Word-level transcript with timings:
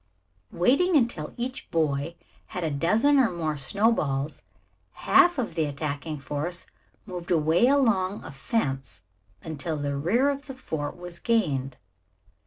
Waiting 0.51 0.95
until 0.97 1.31
each 1.37 1.69
boy 1.69 2.15
had 2.47 2.63
a 2.63 2.71
dozen 2.71 3.19
or 3.19 3.29
more 3.29 3.55
snowballs, 3.55 4.41
half 4.93 5.37
of 5.37 5.53
the 5.53 5.65
attacking 5.65 6.17
force 6.17 6.65
moved 7.05 7.29
away 7.29 7.67
along 7.67 8.23
a 8.23 8.31
fence 8.31 9.03
until 9.43 9.77
the 9.77 9.95
rear 9.95 10.31
of 10.31 10.47
the 10.47 10.55
fort 10.55 10.97
was 10.97 11.19
gained. 11.19 11.77